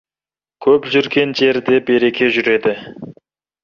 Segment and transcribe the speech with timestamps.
[0.67, 2.79] Көп жүрген жерде береке жүреді.